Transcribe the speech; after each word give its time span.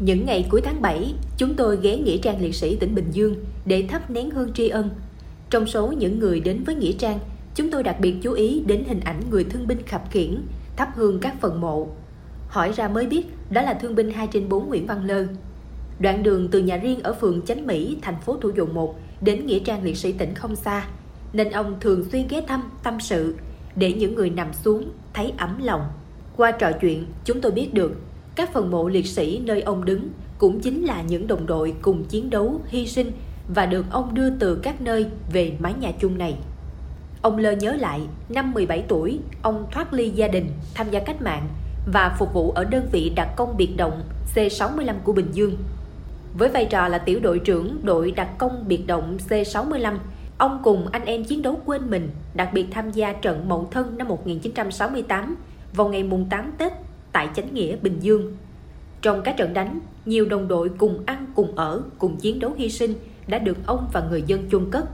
Những 0.00 0.26
ngày 0.26 0.46
cuối 0.50 0.60
tháng 0.60 0.82
7, 0.82 1.14
chúng 1.36 1.54
tôi 1.54 1.78
ghé 1.82 1.96
Nghĩa 1.96 2.18
trang 2.18 2.40
liệt 2.40 2.54
sĩ 2.54 2.76
tỉnh 2.76 2.94
Bình 2.94 3.10
Dương 3.12 3.34
để 3.64 3.84
thắp 3.88 4.10
nén 4.10 4.30
hương 4.30 4.52
tri 4.52 4.68
ân. 4.68 4.90
Trong 5.50 5.66
số 5.66 5.92
những 5.92 6.18
người 6.18 6.40
đến 6.40 6.64
với 6.64 6.74
Nghĩa 6.74 6.92
trang, 6.92 7.18
chúng 7.54 7.70
tôi 7.70 7.82
đặc 7.82 7.96
biệt 8.00 8.14
chú 8.22 8.32
ý 8.32 8.62
đến 8.66 8.84
hình 8.88 9.00
ảnh 9.00 9.20
người 9.30 9.44
thương 9.44 9.66
binh 9.66 9.86
khập 9.86 10.10
khiễng, 10.10 10.42
thắp 10.76 10.90
hương 10.94 11.20
các 11.20 11.40
phần 11.40 11.60
mộ. 11.60 11.88
Hỏi 12.48 12.72
ra 12.72 12.88
mới 12.88 13.06
biết 13.06 13.26
đó 13.50 13.62
là 13.62 13.74
thương 13.74 13.94
binh 13.94 14.10
2 14.10 14.26
trên 14.26 14.48
4 14.48 14.68
Nguyễn 14.68 14.86
Văn 14.86 15.04
Lơ. 15.04 15.26
Đoạn 15.98 16.22
đường 16.22 16.48
từ 16.48 16.58
nhà 16.58 16.76
riêng 16.76 17.00
ở 17.02 17.12
phường 17.12 17.42
Chánh 17.42 17.66
Mỹ, 17.66 17.96
thành 18.02 18.20
phố 18.20 18.36
Thủ 18.36 18.50
Dầu 18.56 18.66
Một 18.66 18.94
đến 19.20 19.46
Nghĩa 19.46 19.58
trang 19.58 19.84
liệt 19.84 19.96
sĩ 19.96 20.12
tỉnh 20.12 20.34
không 20.34 20.56
xa, 20.56 20.86
nên 21.32 21.50
ông 21.50 21.76
thường 21.80 22.04
xuyên 22.12 22.28
ghé 22.28 22.40
thăm, 22.48 22.62
tâm 22.82 23.00
sự, 23.00 23.34
để 23.76 23.92
những 23.92 24.14
người 24.14 24.30
nằm 24.30 24.52
xuống 24.52 24.84
thấy 25.14 25.32
ấm 25.38 25.58
lòng. 25.62 25.82
Qua 26.36 26.52
trò 26.52 26.70
chuyện, 26.80 27.06
chúng 27.24 27.40
tôi 27.40 27.52
biết 27.52 27.74
được 27.74 27.96
các 28.36 28.52
phần 28.52 28.70
mộ 28.70 28.88
liệt 28.88 29.06
sĩ 29.06 29.40
nơi 29.44 29.62
ông 29.62 29.84
đứng 29.84 30.08
cũng 30.38 30.60
chính 30.60 30.84
là 30.84 31.02
những 31.02 31.26
đồng 31.26 31.46
đội 31.46 31.74
cùng 31.82 32.04
chiến 32.04 32.30
đấu, 32.30 32.60
hy 32.66 32.86
sinh 32.86 33.12
và 33.54 33.66
được 33.66 33.86
ông 33.90 34.14
đưa 34.14 34.30
từ 34.30 34.60
các 34.62 34.80
nơi 34.80 35.06
về 35.32 35.52
mái 35.58 35.74
nhà 35.80 35.92
chung 36.00 36.18
này. 36.18 36.36
Ông 37.22 37.38
Lơ 37.38 37.52
nhớ 37.52 37.72
lại, 37.72 38.00
năm 38.28 38.52
17 38.52 38.84
tuổi, 38.88 39.18
ông 39.42 39.66
thoát 39.70 39.92
ly 39.92 40.10
gia 40.10 40.28
đình, 40.28 40.46
tham 40.74 40.90
gia 40.90 41.00
cách 41.00 41.22
mạng 41.22 41.48
và 41.92 42.16
phục 42.18 42.34
vụ 42.34 42.50
ở 42.50 42.64
đơn 42.64 42.88
vị 42.92 43.12
đặc 43.16 43.28
công 43.36 43.56
biệt 43.56 43.76
động 43.76 44.02
C65 44.34 44.94
của 45.04 45.12
Bình 45.12 45.28
Dương. 45.32 45.56
Với 46.38 46.48
vai 46.48 46.64
trò 46.64 46.88
là 46.88 46.98
tiểu 46.98 47.20
đội 47.20 47.38
trưởng 47.38 47.80
đội 47.82 48.10
đặc 48.10 48.38
công 48.38 48.64
biệt 48.68 48.86
động 48.86 49.18
C65, 49.28 49.98
ông 50.38 50.60
cùng 50.64 50.88
anh 50.92 51.04
em 51.04 51.24
chiến 51.24 51.42
đấu 51.42 51.60
quên 51.64 51.90
mình, 51.90 52.10
đặc 52.34 52.50
biệt 52.52 52.66
tham 52.70 52.90
gia 52.90 53.12
trận 53.12 53.48
Mậu 53.48 53.68
Thân 53.70 53.98
năm 53.98 54.08
1968 54.08 55.36
vào 55.72 55.88
ngày 55.88 56.02
mùng 56.02 56.26
8 56.30 56.52
Tết 56.58 56.72
tại 57.12 57.28
Chánh 57.34 57.54
Nghĩa, 57.54 57.76
Bình 57.76 57.98
Dương. 58.00 58.36
Trong 59.02 59.22
các 59.22 59.36
trận 59.36 59.54
đánh, 59.54 59.80
nhiều 60.04 60.26
đồng 60.26 60.48
đội 60.48 60.68
cùng 60.78 61.02
ăn, 61.06 61.26
cùng 61.34 61.56
ở, 61.56 61.82
cùng 61.98 62.16
chiến 62.16 62.38
đấu 62.38 62.52
hy 62.56 62.70
sinh 62.70 62.94
đã 63.26 63.38
được 63.38 63.56
ông 63.66 63.88
và 63.92 64.06
người 64.10 64.22
dân 64.26 64.50
chôn 64.50 64.70
cất. 64.70 64.84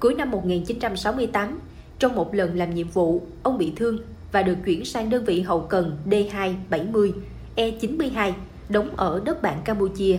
Cuối 0.00 0.14
năm 0.14 0.30
1968, 0.30 1.58
trong 1.98 2.14
một 2.14 2.34
lần 2.34 2.56
làm 2.56 2.74
nhiệm 2.74 2.88
vụ, 2.88 3.22
ông 3.42 3.58
bị 3.58 3.72
thương 3.76 3.98
và 4.32 4.42
được 4.42 4.56
chuyển 4.64 4.84
sang 4.84 5.10
đơn 5.10 5.24
vị 5.24 5.40
hậu 5.40 5.60
cần 5.60 5.96
D270, 6.06 7.12
E92, 7.56 8.32
đóng 8.68 8.90
ở 8.96 9.22
đất 9.24 9.42
bạn 9.42 9.58
Campuchia. 9.64 10.18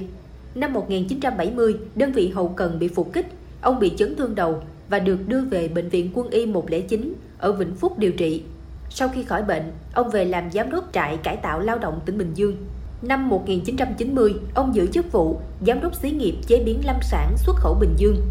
Năm 0.55 0.73
1970, 0.73 1.75
đơn 1.95 2.11
vị 2.11 2.29
hậu 2.29 2.47
cần 2.47 2.79
bị 2.79 2.87
phục 2.87 3.13
kích, 3.13 3.27
ông 3.61 3.79
bị 3.79 3.91
chấn 3.97 4.15
thương 4.15 4.35
đầu 4.35 4.61
và 4.89 4.99
được 4.99 5.27
đưa 5.27 5.41
về 5.41 5.67
Bệnh 5.67 5.89
viện 5.89 6.09
Quân 6.13 6.29
y 6.29 6.45
109 6.45 7.13
ở 7.37 7.51
Vĩnh 7.51 7.75
Phúc 7.75 7.99
điều 7.99 8.11
trị. 8.11 8.43
Sau 8.89 9.09
khi 9.09 9.23
khỏi 9.23 9.43
bệnh, 9.43 9.71
ông 9.93 10.09
về 10.09 10.25
làm 10.25 10.51
giám 10.51 10.71
đốc 10.71 10.89
trại 10.93 11.17
cải 11.17 11.37
tạo 11.37 11.59
lao 11.59 11.77
động 11.77 11.99
tỉnh 12.05 12.17
Bình 12.17 12.31
Dương. 12.33 12.57
Năm 13.01 13.29
1990, 13.29 14.35
ông 14.53 14.75
giữ 14.75 14.87
chức 14.87 15.11
vụ 15.11 15.39
giám 15.67 15.81
đốc 15.81 15.95
xí 15.95 16.11
nghiệp 16.11 16.35
chế 16.47 16.63
biến 16.63 16.81
lâm 16.85 16.95
sản 17.01 17.33
xuất 17.37 17.55
khẩu 17.55 17.73
Bình 17.73 17.93
Dương. 17.97 18.21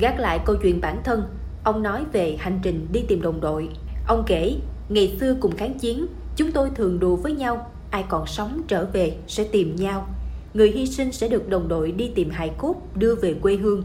Gác 0.00 0.18
lại 0.18 0.40
câu 0.44 0.56
chuyện 0.62 0.80
bản 0.80 1.00
thân, 1.04 1.22
ông 1.64 1.82
nói 1.82 2.04
về 2.12 2.36
hành 2.38 2.58
trình 2.62 2.86
đi 2.92 3.00
tìm 3.08 3.22
đồng 3.22 3.40
đội. 3.40 3.68
Ông 4.06 4.22
kể, 4.26 4.56
ngày 4.88 5.16
xưa 5.20 5.36
cùng 5.40 5.56
kháng 5.56 5.78
chiến, 5.78 6.06
chúng 6.36 6.52
tôi 6.52 6.70
thường 6.74 7.00
đùa 7.00 7.16
với 7.16 7.32
nhau, 7.32 7.66
ai 7.90 8.04
còn 8.08 8.26
sống 8.26 8.62
trở 8.68 8.86
về 8.92 9.16
sẽ 9.26 9.44
tìm 9.44 9.76
nhau. 9.76 10.06
Người 10.54 10.70
hy 10.70 10.86
sinh 10.86 11.12
sẽ 11.12 11.28
được 11.28 11.48
đồng 11.48 11.68
đội 11.68 11.92
đi 11.92 12.10
tìm 12.14 12.30
hài 12.30 12.50
cốt 12.58 12.74
đưa 12.94 13.14
về 13.14 13.34
quê 13.34 13.56
hương. 13.56 13.82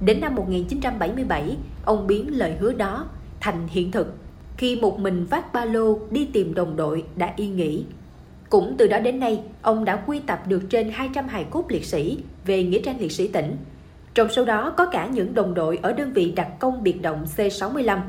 Đến 0.00 0.20
năm 0.20 0.34
1977, 0.34 1.56
ông 1.84 2.06
biến 2.06 2.38
lời 2.38 2.56
hứa 2.60 2.72
đó 2.72 3.06
thành 3.40 3.68
hiện 3.68 3.90
thực 3.90 4.14
khi 4.62 4.76
một 4.76 5.00
mình 5.00 5.26
vác 5.30 5.52
ba 5.52 5.64
lô 5.64 5.98
đi 6.10 6.28
tìm 6.32 6.54
đồng 6.54 6.76
đội 6.76 7.04
đã 7.16 7.32
yên 7.36 7.56
nghỉ. 7.56 7.84
Cũng 8.50 8.74
từ 8.78 8.86
đó 8.86 8.98
đến 8.98 9.20
nay, 9.20 9.40
ông 9.62 9.84
đã 9.84 9.96
quy 9.96 10.20
tập 10.26 10.42
được 10.48 10.62
trên 10.70 10.90
200 10.90 11.28
hài 11.28 11.44
cốt 11.44 11.64
liệt 11.68 11.84
sĩ 11.84 12.18
về 12.44 12.64
Nghĩa 12.64 12.80
trang 12.80 13.00
liệt 13.00 13.12
sĩ 13.12 13.28
tỉnh. 13.28 13.56
Trong 14.14 14.28
số 14.28 14.44
đó 14.44 14.74
có 14.76 14.86
cả 14.86 15.06
những 15.06 15.34
đồng 15.34 15.54
đội 15.54 15.78
ở 15.82 15.92
đơn 15.92 16.12
vị 16.12 16.32
đặc 16.36 16.48
công 16.58 16.82
biệt 16.82 17.02
động 17.02 17.26
C65. 17.36 18.00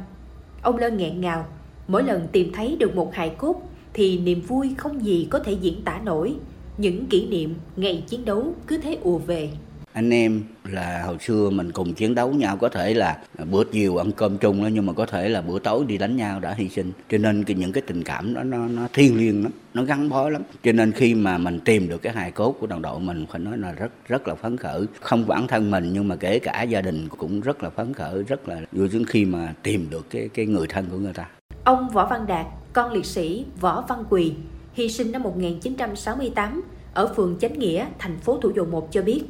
Ông 0.62 0.78
Lân 0.78 0.98
nghẹn 0.98 1.22
ngào, 1.22 1.46
mỗi 1.88 2.04
lần 2.04 2.28
tìm 2.32 2.52
thấy 2.54 2.76
được 2.80 2.96
một 2.96 3.14
hài 3.14 3.30
cốt 3.30 3.62
thì 3.94 4.20
niềm 4.20 4.42
vui 4.42 4.74
không 4.78 5.06
gì 5.06 5.28
có 5.30 5.40
thể 5.40 5.52
diễn 5.52 5.82
tả 5.86 6.00
nổi. 6.04 6.36
Những 6.78 7.06
kỷ 7.06 7.28
niệm 7.28 7.56
ngày 7.76 8.04
chiến 8.08 8.26
đấu 8.26 8.54
cứ 8.68 8.78
thế 8.78 8.98
ùa 9.02 9.18
về 9.18 9.50
anh 9.94 10.10
em 10.14 10.44
là 10.64 11.04
hồi 11.06 11.18
xưa 11.20 11.50
mình 11.50 11.72
cùng 11.72 11.94
chiến 11.94 12.16
đấu 12.16 12.32
nhau 12.32 12.58
có 12.58 12.70
thể 12.70 12.94
là 12.94 13.18
bữa 13.52 13.64
chiều 13.72 13.98
ăn 13.98 14.12
cơm 14.12 14.38
chung 14.38 14.64
đó 14.64 14.70
nhưng 14.74 14.86
mà 14.86 14.94
có 14.94 15.06
thể 15.06 15.30
là 15.30 15.42
bữa 15.42 15.60
tối 15.60 15.86
đi 15.88 15.98
đánh 15.98 16.18
nhau 16.18 16.40
đã 16.40 16.54
hy 16.54 16.70
sinh. 16.70 16.92
Cho 17.10 17.18
nên 17.18 17.44
cái 17.44 17.56
những 17.56 17.72
cái 17.72 17.84
tình 17.88 18.04
cảm 18.04 18.34
đó 18.34 18.44
nó 18.44 18.68
nó 18.68 18.88
thiêng 18.94 19.18
liêng 19.18 19.44
lắm 19.44 19.52
nó 19.74 19.84
gắn 19.84 20.10
bó 20.10 20.30
lắm. 20.30 20.42
Cho 20.64 20.72
nên 20.72 20.92
khi 20.92 21.16
mà 21.16 21.38
mình 21.38 21.60
tìm 21.60 21.90
được 21.90 22.02
cái 22.02 22.14
hài 22.14 22.32
cốt 22.32 22.56
của 22.60 22.68
đồng 22.68 22.82
đội 22.82 23.00
mình 23.00 23.26
phải 23.32 23.40
nói 23.40 23.58
là 23.58 23.72
rất 23.72 23.92
rất 24.08 24.28
là 24.28 24.36
phấn 24.36 24.58
khởi. 24.58 24.86
Không 25.02 25.28
bản 25.28 25.48
thân 25.48 25.72
mình 25.72 25.90
nhưng 25.94 26.08
mà 26.08 26.16
kể 26.16 26.40
cả 26.40 26.64
gia 26.64 26.82
đình 26.82 27.08
cũng 27.18 27.42
rất 27.42 27.64
là 27.64 27.70
phấn 27.70 27.94
khởi 27.94 28.24
rất 28.24 28.50
là 28.50 28.62
vui 28.72 28.90
sướng 28.90 29.06
khi 29.06 29.26
mà 29.26 29.54
tìm 29.64 29.88
được 29.90 30.10
cái 30.10 30.30
cái 30.34 30.46
người 30.46 30.68
thân 30.68 30.86
của 30.92 30.98
người 30.98 31.14
ta. 31.14 31.26
Ông 31.64 31.90
Võ 31.90 32.06
Văn 32.06 32.26
Đạt 32.28 32.46
con 32.74 32.92
liệt 32.92 33.06
sĩ 33.06 33.46
Võ 33.60 33.86
Văn 33.90 34.04
Quỳ 34.10 34.34
hy 34.74 34.90
sinh 34.90 35.12
năm 35.12 35.24
1968 35.24 36.62
ở 36.94 37.14
phường 37.16 37.38
Chánh 37.40 37.60
Nghĩa, 37.60 37.86
thành 38.00 38.18
phố 38.18 38.38
Thủ 38.38 38.52
Dầu 38.56 38.66
Một 38.66 38.92
cho 38.92 39.02
biết. 39.02 39.24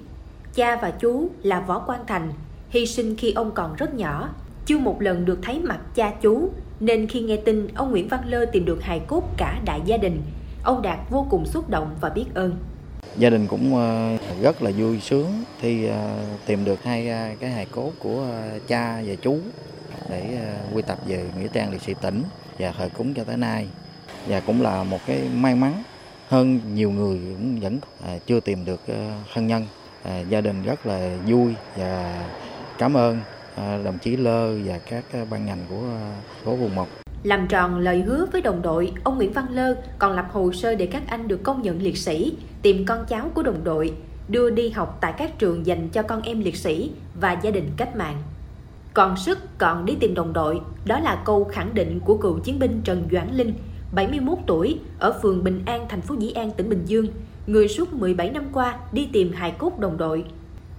Cha 0.56 0.76
và 0.76 0.92
chú 0.92 1.30
là 1.44 1.60
Võ 1.60 1.80
Quang 1.80 2.06
Thành, 2.08 2.34
hy 2.70 2.86
sinh 2.86 3.16
khi 3.16 3.32
ông 3.32 3.52
còn 3.52 3.76
rất 3.76 3.94
nhỏ. 3.94 4.30
Chưa 4.66 4.78
một 4.78 5.02
lần 5.02 5.26
được 5.26 5.40
thấy 5.42 5.60
mặt 5.60 5.80
cha 5.96 6.14
chú, 6.22 6.50
nên 6.80 7.08
khi 7.08 7.20
nghe 7.22 7.38
tin 7.38 7.68
ông 7.76 7.92
Nguyễn 7.92 8.08
Văn 8.08 8.22
Lơ 8.26 8.46
tìm 8.46 8.66
được 8.66 8.84
hài 8.84 9.00
cốt 9.00 9.24
cả 9.38 9.60
đại 9.66 9.82
gia 9.86 9.98
đình, 9.98 10.22
ông 10.64 10.82
Đạt 10.82 11.00
vô 11.10 11.28
cùng 11.30 11.46
xúc 11.46 11.70
động 11.70 11.96
và 12.02 12.10
biết 12.10 12.26
ơn. 12.34 12.56
Gia 13.18 13.30
đình 13.30 13.48
cũng 13.48 13.76
ờ, 13.76 14.18
rất 14.42 14.64
là 14.64 14.72
vui 14.78 15.00
sướng 15.00 15.44
khi 15.60 15.86
ờ, 15.86 16.24
tìm 16.46 16.66
được 16.66 16.84
hai 16.84 17.10
ờ, 17.10 17.30
cái 17.40 17.50
hài 17.50 17.66
cốt 17.66 17.92
của 18.00 18.26
cha 18.68 19.02
và 19.06 19.16
chú 19.22 19.38
để 20.10 20.40
quy 20.74 20.82
tập 20.82 20.98
về 21.06 21.26
nghĩa 21.40 21.48
trang 21.54 21.72
liệt 21.72 21.82
sĩ 21.82 21.94
tỉnh 22.02 22.24
và 22.60 22.72
thờ 22.72 22.90
cúng 22.98 23.14
cho 23.14 23.24
tới 23.24 23.38
nay 23.38 23.68
và 24.28 24.40
cũng 24.40 24.62
là 24.62 24.84
một 24.84 25.00
cái 25.08 25.22
may 25.34 25.56
mắn 25.56 25.84
hơn 26.28 26.60
nhiều 26.74 26.92
người 26.92 27.20
cũng 27.30 27.60
vẫn 27.60 27.78
chưa 28.26 28.40
tìm 28.40 28.66
được 28.66 28.82
thân 29.34 29.48
nhân 29.48 29.66
à, 30.04 30.20
gia 30.20 30.42
đình 30.42 30.64
rất 30.64 30.86
là 30.86 31.18
vui 31.28 31.54
và 31.78 32.24
cảm 32.78 32.94
ơn 32.94 33.20
à, 33.56 33.80
đồng 33.86 33.98
chí 33.98 34.16
Lơ 34.16 34.56
và 34.66 34.80
các 34.90 35.04
à, 35.14 35.26
ban 35.30 35.46
ngành 35.46 35.66
của 35.70 35.82
à, 35.90 36.22
phố 36.44 36.56
vùng 36.56 36.76
một. 36.76 36.88
Làm 37.24 37.48
tròn 37.48 37.80
lời 37.80 38.02
hứa 38.02 38.26
với 38.32 38.42
đồng 38.42 38.62
đội, 38.62 38.94
ông 39.04 39.18
Nguyễn 39.18 39.34
Văn 39.34 39.46
Lơ 39.50 39.76
còn 40.00 40.16
lập 40.16 40.26
hồ 40.32 40.52
sơ 40.52 40.76
để 40.76 40.86
các 40.86 41.04
anh 41.08 41.28
được 41.28 41.44
công 41.44 41.62
nhận 41.62 41.82
liệt 41.82 41.98
sĩ, 41.98 42.38
tìm 42.62 42.86
con 42.86 43.06
cháu 43.06 43.30
của 43.34 43.44
đồng 43.44 43.64
đội, 43.64 43.94
đưa 44.28 44.50
đi 44.50 44.70
học 44.70 44.98
tại 45.02 45.14
các 45.18 45.40
trường 45.40 45.66
dành 45.66 45.90
cho 45.90 46.02
con 46.02 46.22
em 46.22 46.40
liệt 46.40 46.56
sĩ 46.56 46.92
và 47.20 47.40
gia 47.42 47.52
đình 47.52 47.70
cách 47.78 47.96
mạng. 47.96 48.18
Còn 48.94 49.18
sức 49.18 49.40
còn 49.58 49.86
đi 49.86 49.96
tìm 50.00 50.14
đồng 50.14 50.34
đội, 50.34 50.62
đó 50.86 51.00
là 51.00 51.22
câu 51.26 51.44
khẳng 51.44 51.74
định 51.74 52.00
của 52.06 52.18
cựu 52.18 52.40
chiến 52.40 52.60
binh 52.60 52.82
Trần 52.84 53.08
Doãn 53.12 53.34
Linh, 53.34 53.54
71 53.96 54.38
tuổi, 54.48 54.80
ở 55.00 55.20
phường 55.22 55.44
Bình 55.44 55.64
An, 55.66 55.86
thành 55.90 56.02
phố 56.02 56.16
Dĩ 56.20 56.32
An, 56.32 56.52
tỉnh 56.52 56.70
Bình 56.70 56.84
Dương, 56.86 57.08
người 57.48 57.68
suốt 57.68 57.94
17 57.94 58.30
năm 58.30 58.44
qua 58.54 58.76
đi 58.92 59.10
tìm 59.12 59.32
hài 59.32 59.52
cốt 59.52 59.80
đồng 59.80 59.98
đội. 59.98 60.26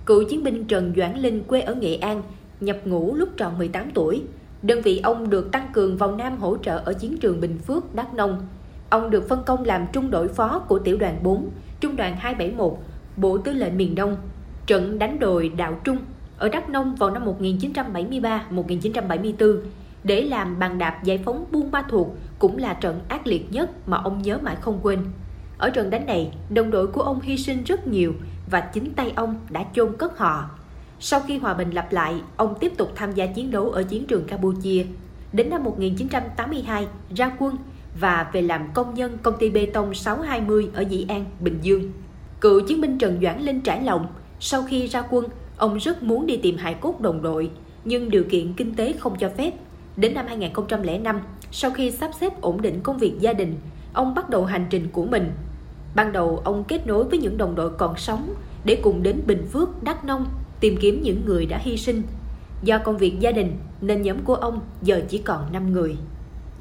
Cựu 0.07 0.25
chiến 0.25 0.45
binh 0.45 0.65
Trần 0.65 0.93
Doãn 0.97 1.19
Linh 1.19 1.45
quê 1.45 1.61
ở 1.61 1.75
Nghệ 1.75 1.95
An, 1.95 2.23
nhập 2.61 2.77
ngũ 2.85 3.15
lúc 3.15 3.29
tròn 3.37 3.59
18 3.59 3.91
tuổi. 3.95 4.23
Đơn 4.63 4.83
vị 4.83 5.01
ông 5.03 5.31
được 5.31 5.53
tăng 5.53 5.69
cường 5.73 5.97
vào 5.97 6.17
Nam 6.17 6.37
hỗ 6.37 6.57
trợ 6.57 6.79
ở 6.79 6.93
chiến 6.93 7.17
trường 7.17 7.41
Bình 7.41 7.59
Phước, 7.59 7.95
Đắk 7.95 8.15
Nông. 8.15 8.47
Ông 8.89 9.11
được 9.11 9.29
phân 9.29 9.43
công 9.47 9.65
làm 9.65 9.87
trung 9.93 10.11
đội 10.11 10.29
phó 10.29 10.59
của 10.59 10.79
tiểu 10.79 10.97
đoàn 10.97 11.19
4, 11.23 11.49
trung 11.81 11.97
đoàn 11.97 12.17
271, 12.17 12.79
Bộ 13.17 13.39
Tư 13.39 13.53
lệnh 13.53 13.77
miền 13.77 13.95
Đông, 13.95 14.17
trận 14.67 14.99
đánh 14.99 15.19
đồi 15.19 15.53
Đạo 15.57 15.81
Trung 15.85 15.99
ở 16.39 16.49
Đắk 16.49 16.71
Nông 16.71 16.95
vào 16.95 17.11
năm 17.11 17.27
1973-1974 17.41 19.59
để 20.05 20.21
làm 20.21 20.59
bàn 20.59 20.79
đạp 20.79 21.05
giải 21.05 21.19
phóng 21.19 21.45
Buôn 21.53 21.71
Ma 21.71 21.83
Thuột 21.83 22.07
cũng 22.39 22.59
là 22.59 22.75
trận 22.75 23.01
ác 23.09 23.27
liệt 23.27 23.53
nhất 23.53 23.89
mà 23.89 23.97
ông 23.97 24.23
nhớ 24.23 24.39
mãi 24.43 24.57
không 24.61 24.79
quên. 24.83 24.99
Ở 25.65 25.71
trận 25.71 25.91
đánh 25.91 26.07
này, 26.07 26.31
đồng 26.51 26.71
đội 26.71 26.87
của 26.87 27.03
ông 27.03 27.21
hy 27.21 27.37
sinh 27.37 27.65
rất 27.65 27.87
nhiều 27.87 28.15
và 28.51 28.61
chính 28.61 28.95
tay 28.95 29.13
ông 29.17 29.37
đã 29.51 29.65
chôn 29.75 29.97
cất 29.97 30.19
họ. 30.19 30.51
Sau 31.01 31.21
khi 31.21 31.39
hòa 31.39 31.55
bình 31.55 31.71
lặp 31.71 31.93
lại, 31.93 32.15
ông 32.37 32.55
tiếp 32.61 32.73
tục 32.77 32.93
tham 32.95 33.13
gia 33.13 33.27
chiến 33.27 33.51
đấu 33.51 33.71
ở 33.71 33.83
chiến 33.83 34.07
trường 34.07 34.25
Campuchia. 34.25 34.85
Đến 35.33 35.51
năm 35.51 35.65
1982, 35.65 36.87
ra 37.15 37.33
quân 37.39 37.57
và 38.01 38.31
về 38.33 38.43
làm 38.43 38.69
công 38.75 38.95
nhân 38.95 39.19
công 39.23 39.39
ty 39.39 39.51
bê 39.51 39.67
tông 39.67 39.95
620 39.95 40.71
ở 40.75 40.81
Dĩ 40.81 41.07
An, 41.09 41.25
Bình 41.41 41.59
Dương. 41.63 41.93
Cựu 42.41 42.61
chiến 42.67 42.81
binh 42.81 42.99
Trần 42.99 43.19
Doãn 43.23 43.41
Linh 43.41 43.61
trải 43.61 43.83
lòng, 43.83 44.07
sau 44.41 44.63
khi 44.63 44.87
ra 44.87 45.03
quân, 45.11 45.25
ông 45.57 45.77
rất 45.77 46.03
muốn 46.03 46.27
đi 46.27 46.37
tìm 46.37 46.57
hài 46.57 46.75
cốt 46.75 47.01
đồng 47.01 47.23
đội, 47.23 47.51
nhưng 47.85 48.11
điều 48.11 48.25
kiện 48.25 48.53
kinh 48.53 48.75
tế 48.75 48.93
không 48.93 49.19
cho 49.19 49.29
phép. 49.37 49.55
Đến 49.97 50.15
năm 50.15 50.27
2005, 50.27 51.21
sau 51.51 51.71
khi 51.71 51.91
sắp 51.91 52.11
xếp 52.21 52.41
ổn 52.41 52.63
định 52.63 52.81
công 52.83 52.99
việc 52.99 53.21
gia 53.21 53.33
đình, 53.33 53.55
ông 53.93 54.15
bắt 54.15 54.31
đầu 54.31 54.45
hành 54.45 54.67
trình 54.71 54.89
của 54.93 55.05
mình. 55.05 55.33
Ban 55.95 56.13
đầu 56.13 56.43
ông 56.45 56.65
kết 56.65 56.87
nối 56.87 57.05
với 57.05 57.19
những 57.19 57.39
đồng 57.39 57.55
đội 57.55 57.71
còn 57.71 57.97
sống 57.97 58.35
để 58.65 58.81
cùng 58.83 59.03
đến 59.03 59.21
Bình 59.27 59.47
Phước, 59.53 59.83
Đắk 59.83 60.05
Nông 60.05 60.27
tìm 60.61 60.77
kiếm 60.81 61.03
những 61.03 61.25
người 61.25 61.47
đã 61.47 61.59
hy 61.59 61.77
sinh. 61.77 62.03
Do 62.63 62.79
công 62.79 62.99
việc 62.99 63.21
gia 63.21 63.33
đình 63.33 63.57
nên 63.81 64.03
nhóm 64.03 64.25
của 64.25 64.35
ông 64.35 64.61
giờ 64.83 65.03
chỉ 65.09 65.19
còn 65.19 65.53
5 65.53 65.73
người. 65.73 65.97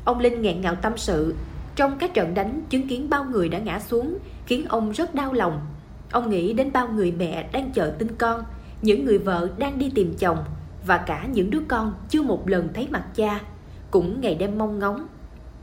Ông 0.06 0.20
Linh 0.20 0.42
nghẹn 0.42 0.62
ngào 0.62 0.76
tâm 0.76 0.94
sự, 0.98 1.36
Trong 1.76 1.98
các 2.00 2.14
trận 2.14 2.34
đánh 2.34 2.62
chứng 2.70 2.88
kiến 2.88 3.10
bao 3.10 3.26
người 3.26 3.50
đã 3.50 3.60
ngã 3.60 3.80
xuống 3.80 4.18
khiến 4.46 4.66
ông 4.70 4.92
rất 4.92 5.16
đau 5.16 5.34
lòng. 5.34 5.60
Ông 6.12 6.30
nghĩ 6.30 6.54
đến 6.54 6.72
bao 6.72 6.88
người 6.88 7.12
mẹ 7.12 7.50
đang 7.52 7.72
chờ 7.72 7.94
tin 8.00 8.08
con, 8.18 8.44
những 8.82 9.06
người 9.06 9.18
vợ 9.18 9.50
đang 9.58 9.80
đi 9.80 9.92
tìm 9.96 10.14
chồng 10.20 10.38
và 10.88 10.98
cả 10.98 11.28
những 11.34 11.50
đứa 11.50 11.62
con 11.68 11.94
chưa 12.10 12.22
một 12.22 12.50
lần 12.50 12.74
thấy 12.74 12.88
mặt 12.92 13.04
cha 13.16 13.40
cũng 13.92 14.22
ngày 14.22 14.36
đêm 14.36 14.58
mong 14.58 14.80
ngóng. 14.80 15.08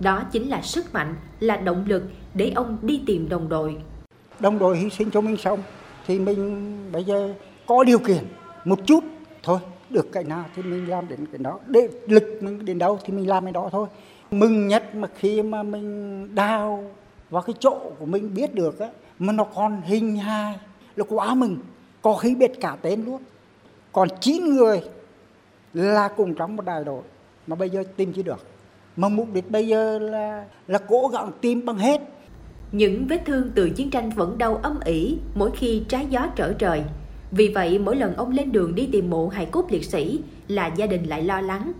Đó 0.00 0.22
chính 0.32 0.48
là 0.48 0.62
sức 0.62 0.94
mạnh, 0.94 1.14
là 1.40 1.56
động 1.56 1.84
lực 1.88 2.02
để 2.34 2.52
ông 2.54 2.78
đi 2.82 3.02
tìm 3.06 3.28
đồng 3.28 3.48
đội. 3.48 3.76
Đồng 4.40 4.58
đội 4.58 4.78
hy 4.78 4.90
sinh 4.90 5.10
cho 5.10 5.20
mình 5.20 5.36
xong, 5.36 5.62
thì 6.06 6.18
mình 6.18 6.76
bây 6.92 7.04
giờ 7.04 7.34
có 7.66 7.84
điều 7.84 7.98
kiện 7.98 8.24
một 8.64 8.78
chút 8.86 9.04
thôi 9.42 9.58
được 9.90 10.12
cái 10.12 10.24
nào 10.24 10.44
thì 10.56 10.62
mình 10.62 10.88
làm 10.88 11.08
đến 11.08 11.26
cái 11.26 11.38
đó. 11.38 11.58
Để 11.66 11.88
lực 12.06 12.38
mình 12.40 12.64
đến 12.64 12.78
đâu 12.78 12.98
thì 13.04 13.12
mình 13.12 13.28
làm 13.28 13.44
cái 13.44 13.52
đó 13.52 13.68
thôi. 13.72 13.88
Mừng 14.30 14.68
nhất 14.68 14.94
mà 14.94 15.08
khi 15.18 15.42
mà 15.42 15.62
mình 15.62 16.34
đào 16.34 16.90
vào 17.30 17.42
cái 17.42 17.54
chỗ 17.58 17.78
của 17.98 18.06
mình 18.06 18.34
biết 18.34 18.54
được 18.54 18.78
á 18.78 18.88
mà 19.18 19.32
nó 19.32 19.44
còn 19.44 19.82
hình 19.84 20.16
hài 20.16 20.58
là 20.96 21.04
quá 21.08 21.34
mừng. 21.34 21.58
Có 22.02 22.14
khi 22.14 22.34
biết 22.34 22.52
cả 22.60 22.76
tên 22.82 23.04
luôn. 23.04 23.22
Còn 23.92 24.08
chín 24.20 24.56
người 24.56 24.80
là 25.74 26.08
cùng 26.08 26.34
trong 26.34 26.56
một 26.56 26.64
đại 26.64 26.84
đội 26.84 27.02
mà 27.46 27.56
bây 27.56 27.70
giờ 27.70 27.84
tìm 27.96 28.12
chưa 28.12 28.22
được. 28.22 28.46
Mà 28.96 29.08
mục 29.08 29.28
đích 29.32 29.50
bây 29.50 29.68
giờ 29.68 29.98
là 29.98 30.44
là 30.66 30.78
cố 30.78 31.08
gắng 31.08 31.32
tìm 31.40 31.66
bằng 31.66 31.78
hết 31.78 32.00
những 32.72 33.06
vết 33.06 33.22
thương 33.26 33.50
từ 33.54 33.70
chiến 33.70 33.90
tranh 33.90 34.10
vẫn 34.10 34.38
đau 34.38 34.60
âm 34.62 34.80
ỉ 34.84 35.18
mỗi 35.34 35.50
khi 35.56 35.82
trái 35.88 36.06
gió 36.10 36.26
trở 36.36 36.52
trời. 36.52 36.82
Vì 37.30 37.48
vậy 37.48 37.78
mỗi 37.78 37.96
lần 37.96 38.16
ông 38.16 38.32
lên 38.32 38.52
đường 38.52 38.74
đi 38.74 38.88
tìm 38.92 39.10
mộ 39.10 39.28
hài 39.28 39.46
cốt 39.46 39.66
liệt 39.70 39.84
sĩ 39.84 40.20
là 40.48 40.66
gia 40.66 40.86
đình 40.86 41.04
lại 41.04 41.22
lo 41.22 41.40
lắng. 41.40 41.72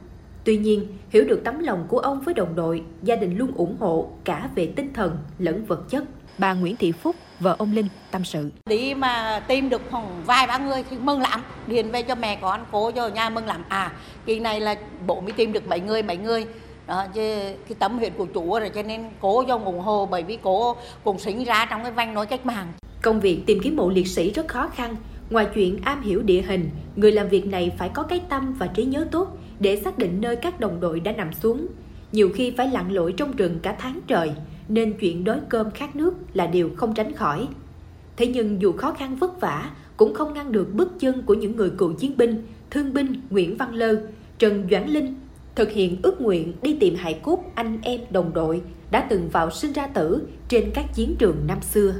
Tuy 0.45 0.59
nhiên 0.59 0.87
hiểu 1.11 1.25
được 1.25 1.41
tấm 1.45 1.59
lòng 1.59 1.85
của 1.89 1.99
ông 1.99 2.21
với 2.21 2.35
đồng 2.35 2.55
đội 2.55 2.83
gia 3.03 3.17
đình 3.17 3.39
luôn 3.39 3.53
ủng 3.55 3.77
hộ 3.81 4.11
cả 4.25 4.51
về 4.55 4.73
tinh 4.77 4.93
thần 4.93 5.19
lẫn 5.39 5.65
vật 5.65 5.91
chất. 5.91 6.05
Bà 6.39 6.53
Nguyễn 6.53 6.77
Thị 6.77 6.93
Phúc 6.93 7.17
vợ 7.41 7.57
ông 7.59 7.73
Linh 7.73 7.87
tâm 8.11 8.25
sự. 8.25 8.51
Đi 8.67 8.95
mà 8.95 9.41
tìm 9.49 9.69
được 9.69 9.83
khoảng 9.91 10.25
vài 10.27 10.47
ba 10.47 10.59
người 10.59 10.85
thì 10.91 10.97
mừng 10.99 11.21
lắm. 11.21 11.43
Điền 11.67 11.91
về 11.91 12.03
cho 12.03 12.15
mẹ 12.15 12.39
con 12.43 12.61
cố 12.73 12.91
cho 12.91 13.09
nhà 13.09 13.31
mừng 13.31 13.47
lắm. 13.47 13.65
À 13.69 13.93
kỳ 14.27 14.41
này 14.41 14.61
là 14.61 14.75
bộ 15.07 15.21
mới 15.21 15.33
tìm 15.33 15.53
được 15.53 15.69
mấy 15.69 15.81
người 15.81 16.03
mấy 16.03 16.17
người 16.17 16.47
đó 16.91 17.07
chứ 17.15 17.21
cái 17.69 17.77
tấm 17.79 17.99
huyện 17.99 18.13
của 18.17 18.25
chủ 18.25 18.59
rồi 18.59 18.71
cho 18.75 18.83
nên 18.83 19.01
cố 19.21 19.45
do 19.49 19.59
ủng 19.65 19.81
hộ 19.81 20.07
bởi 20.07 20.23
vì 20.23 20.39
cố 20.43 20.77
cũng 21.05 21.19
sinh 21.19 21.45
ra 21.45 21.67
trong 21.71 21.83
cái 21.83 21.93
vanh 21.93 22.15
nối 22.15 22.27
cách 22.27 22.47
mạng. 22.47 22.73
Công 23.03 23.21
việc 23.21 23.43
tìm 23.47 23.59
kiếm 23.63 23.77
mộ 23.77 23.91
liệt 23.91 24.07
sĩ 24.07 24.31
rất 24.31 24.49
khó 24.49 24.69
khăn. 24.69 24.97
Ngoài 25.31 25.47
chuyện 25.55 25.79
am 25.85 26.03
hiểu 26.03 26.23
địa 26.23 26.43
hình 26.43 26.71
người 26.97 27.13
làm 27.13 27.29
việc 27.29 27.47
này 27.47 27.73
phải 27.79 27.89
có 27.89 28.03
cái 28.03 28.21
tâm 28.29 28.53
và 28.59 28.67
trí 28.67 28.85
nhớ 28.85 29.07
tốt 29.11 29.39
để 29.61 29.77
xác 29.77 29.99
định 29.99 30.21
nơi 30.21 30.37
các 30.37 30.61
đồng 30.61 30.81
đội 30.81 31.01
đã 31.01 31.13
nằm 31.13 31.33
xuống. 31.33 31.67
Nhiều 32.13 32.31
khi 32.35 32.51
phải 32.57 32.69
lặn 32.69 32.93
lội 32.93 33.15
trong 33.17 33.37
rừng 33.37 33.59
cả 33.63 33.77
tháng 33.79 34.01
trời 34.07 34.33
nên 34.69 34.93
chuyện 35.01 35.25
đói 35.25 35.39
cơm 35.49 35.71
khát 35.71 35.97
nước 35.97 36.15
là 36.33 36.47
điều 36.47 36.71
không 36.77 36.95
tránh 36.95 37.13
khỏi. 37.13 37.49
Thế 38.17 38.27
nhưng 38.27 38.63
dù 38.63 38.73
khó 38.73 38.93
khăn 38.93 39.17
vất 39.17 39.41
vả, 39.41 39.71
cũng 39.97 40.15
không 40.15 40.35
ngăn 40.35 40.53
được 40.53 40.75
bước 40.75 40.93
chân 41.01 41.23
của 41.23 41.35
những 41.35 41.57
người 41.57 41.71
cựu 41.71 41.93
chiến 41.93 42.17
binh, 42.17 42.47
thương 42.71 42.95
binh 42.95 43.13
Nguyễn 43.31 43.57
Văn 43.57 43.75
Lơ, 43.75 43.95
Trần 44.39 44.67
Doãn 44.71 44.89
Linh 44.89 45.15
thực 45.61 45.71
hiện 45.71 45.97
ước 46.03 46.21
nguyện 46.21 46.53
đi 46.63 46.77
tìm 46.81 46.95
hải 46.95 47.15
cốt 47.23 47.45
anh 47.55 47.79
em 47.83 48.01
đồng 48.11 48.33
đội 48.35 48.63
đã 48.91 49.07
từng 49.11 49.29
vào 49.29 49.51
sinh 49.51 49.73
ra 49.73 49.87
tử 49.87 50.23
trên 50.49 50.71
các 50.75 50.95
chiến 50.95 51.17
trường 51.19 51.37
năm 51.47 51.59
xưa. 51.63 51.95